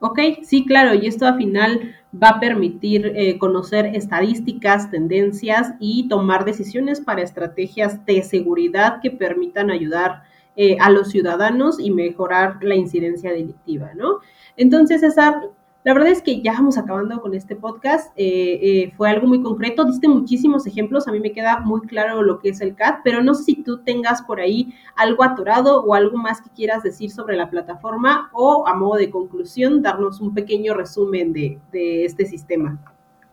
Ok, 0.00 0.18
sí, 0.42 0.66
claro, 0.66 0.92
y 0.92 1.06
esto 1.06 1.24
al 1.24 1.38
final 1.38 1.94
va 2.12 2.28
a 2.28 2.40
permitir 2.40 3.10
eh, 3.16 3.38
conocer 3.38 3.86
estadísticas, 3.96 4.90
tendencias 4.90 5.72
y 5.80 6.08
tomar 6.08 6.44
decisiones 6.44 7.00
para 7.00 7.22
estrategias 7.22 8.04
de 8.04 8.22
seguridad 8.22 9.00
que 9.00 9.10
permitan 9.10 9.70
ayudar 9.70 10.30
eh, 10.56 10.76
a 10.80 10.90
los 10.90 11.08
ciudadanos 11.10 11.80
y 11.80 11.90
mejorar 11.90 12.58
la 12.62 12.74
incidencia 12.74 13.30
delictiva, 13.32 13.92
¿no? 13.94 14.18
Entonces, 14.56 15.00
César, 15.00 15.50
la 15.84 15.94
verdad 15.94 16.10
es 16.10 16.22
que 16.22 16.40
ya 16.42 16.52
vamos 16.52 16.78
acabando 16.78 17.20
con 17.20 17.34
este 17.34 17.56
podcast. 17.56 18.12
Eh, 18.16 18.60
eh, 18.62 18.92
fue 18.96 19.10
algo 19.10 19.26
muy 19.26 19.42
concreto. 19.42 19.84
Diste 19.84 20.06
muchísimos 20.06 20.64
ejemplos. 20.66 21.08
A 21.08 21.12
mí 21.12 21.18
me 21.18 21.32
queda 21.32 21.58
muy 21.58 21.80
claro 21.80 22.22
lo 22.22 22.38
que 22.38 22.50
es 22.50 22.60
el 22.60 22.76
CAT, 22.76 23.00
pero 23.02 23.20
no 23.20 23.34
sé 23.34 23.44
si 23.44 23.62
tú 23.64 23.78
tengas 23.78 24.22
por 24.22 24.40
ahí 24.40 24.72
algo 24.94 25.24
atorado 25.24 25.82
o 25.82 25.94
algo 25.94 26.16
más 26.18 26.40
que 26.40 26.50
quieras 26.50 26.84
decir 26.84 27.10
sobre 27.10 27.36
la 27.36 27.50
plataforma 27.50 28.30
o 28.32 28.68
a 28.68 28.74
modo 28.74 28.96
de 28.96 29.10
conclusión, 29.10 29.82
darnos 29.82 30.20
un 30.20 30.34
pequeño 30.34 30.74
resumen 30.74 31.32
de, 31.32 31.58
de 31.72 32.04
este 32.04 32.26
sistema. 32.26 32.78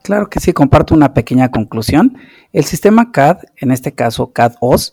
Claro 0.02 0.28
que 0.28 0.40
sí, 0.40 0.52
comparto 0.52 0.96
una 0.96 1.14
pequeña 1.14 1.52
conclusión. 1.52 2.18
El 2.52 2.64
sistema 2.64 3.12
CAD, 3.12 3.42
en 3.58 3.70
este 3.70 3.92
caso 3.92 4.32
CAD-OS, 4.32 4.92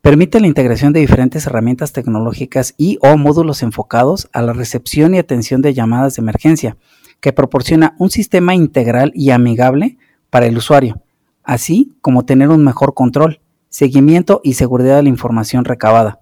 Permite 0.00 0.38
la 0.38 0.46
integración 0.46 0.92
de 0.92 1.00
diferentes 1.00 1.46
herramientas 1.46 1.92
tecnológicas 1.92 2.74
y 2.78 2.98
o 3.02 3.16
módulos 3.16 3.64
enfocados 3.64 4.28
a 4.32 4.42
la 4.42 4.52
recepción 4.52 5.12
y 5.12 5.18
atención 5.18 5.60
de 5.60 5.74
llamadas 5.74 6.14
de 6.14 6.22
emergencia, 6.22 6.76
que 7.20 7.32
proporciona 7.32 7.96
un 7.98 8.08
sistema 8.08 8.54
integral 8.54 9.10
y 9.12 9.30
amigable 9.30 9.98
para 10.30 10.46
el 10.46 10.56
usuario, 10.56 11.02
así 11.42 11.96
como 12.00 12.24
tener 12.24 12.48
un 12.50 12.62
mejor 12.62 12.94
control, 12.94 13.40
seguimiento 13.70 14.40
y 14.44 14.54
seguridad 14.54 14.96
de 14.96 15.02
la 15.02 15.08
información 15.08 15.64
recabada, 15.64 16.20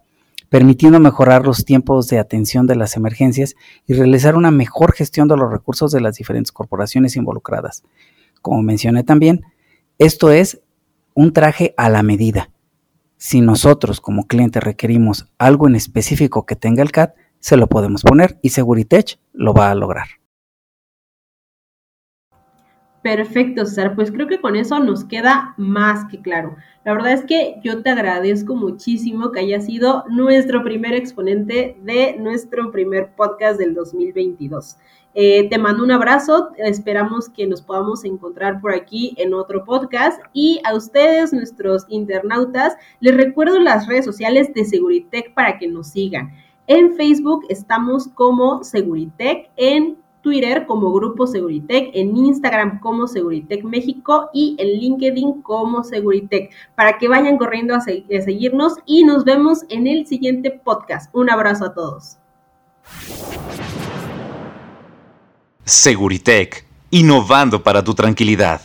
permitiendo 0.49 0.99
mejorar 0.99 1.45
los 1.45 1.67
tiempos 1.67 2.09
de 2.09 2.19
atención 2.19 2.67
de 2.67 2.77
las 2.77 2.97
emergencias 2.97 3.57
y 3.87 3.93
realizar 3.93 4.37
una 4.37 4.51
mejor 4.51 4.95
gestión 4.95 5.29
de 5.29 5.37
los 5.37 5.53
recursos 5.53 5.93
de 5.93 6.01
las 6.01 6.17
diferentes 6.17 6.51
corporaciones 6.51 7.15
involucradas. 7.15 7.83
Como 8.41 8.63
mencioné 8.63 9.05
también, 9.05 9.43
esto 9.99 10.31
es 10.31 10.61
un 11.13 11.35
traje 11.35 11.75
a 11.77 11.91
la 11.91 12.03
medida 12.03 12.49
si 13.17 13.41
nosotros 13.41 14.01
como 14.01 14.27
cliente 14.27 14.61
requerimos 14.61 15.27
algo 15.39 15.67
en 15.69 15.75
específico 15.75 16.47
que 16.47 16.57
tenga 16.57 16.83
el 16.83 16.93
CAT, 16.93 17.15
se 17.41 17.57
lo 17.57 17.69
podemos 17.69 18.03
poner 18.03 18.39
y 18.43 18.51
Seguritech 18.51 19.19
lo 19.33 19.55
va 19.55 19.71
a 19.71 19.75
lograr. 19.75 20.09
Perfecto, 23.07 23.65
César. 23.65 23.95
Pues 23.95 24.11
creo 24.11 24.27
que 24.27 24.41
con 24.41 24.57
eso 24.57 24.81
nos 24.81 25.05
queda 25.05 25.55
más 25.57 26.07
que 26.11 26.21
claro. 26.21 26.57
La 26.85 26.93
verdad 26.93 27.13
es 27.13 27.25
que 27.25 27.55
yo 27.63 27.81
te 27.81 27.91
agradezco 27.91 28.57
muchísimo 28.57 29.31
que 29.31 29.39
hayas 29.39 29.67
sido 29.67 30.03
nuestro 30.09 30.65
primer 30.65 30.93
exponente 30.93 31.77
de 31.85 32.17
nuestro 32.19 32.73
primer 32.73 33.15
podcast 33.15 33.61
del 33.61 33.75
2022. 33.75 34.79
Eh, 35.15 35.49
te 35.49 35.57
mando 35.57 35.85
un 35.85 35.93
abrazo, 35.93 36.49
esperamos 36.57 37.29
que 37.29 37.47
nos 37.47 37.63
podamos 37.63 38.05
encontrar 38.05 38.61
por 38.61 38.75
aquí 38.75 39.15
en 39.19 39.35
otro 39.35 39.65
podcast 39.65 40.21
y 40.33 40.61
a 40.65 40.75
ustedes, 40.75 41.33
nuestros 41.33 41.87
internautas, 41.89 42.75
les 42.99 43.17
recuerdo 43.17 43.61
las 43.61 43.87
redes 43.87 44.05
sociales 44.05 44.53
de 44.53 44.65
Seguritech 44.65 45.33
para 45.33 45.59
que 45.59 45.69
nos 45.69 45.91
sigan. 45.91 46.33
En 46.67 46.97
Facebook 46.97 47.45
estamos 47.51 48.09
como 48.09 48.65
Seguritech, 48.65 49.49
en 49.55 49.97
Twitter 50.27 50.67
como 50.67 50.93
Grupo 50.93 51.29
Seguritech, 51.29 51.91
en 51.95 52.17
Instagram 52.17 52.81
como 52.81 53.07
Seguritech 53.07 53.63
México 53.63 54.29
y 54.35 54.57
en 54.59 54.81
LinkedIn 54.81 55.41
como 55.43 55.85
Seguritech, 55.85 56.51
para 56.75 56.99
que 56.99 57.07
vayan 57.07 57.39
corriendo 57.39 57.75
a, 57.75 57.79
a 57.79 57.81
seguirnos 57.81 58.75
y 58.87 59.05
nos 59.05 59.25
vemos 59.25 59.61
en 59.69 59.87
el 59.87 60.05
siguiente 60.05 60.51
podcast. 60.51 61.15
Un 61.15 61.31
abrazo 61.31 61.67
a 61.67 61.75
todos. 61.75 62.19
Seguritech, 65.63 66.67
innovando 66.91 67.63
para 67.63 67.85
tu 67.85 67.95
tranquilidad. 67.95 68.61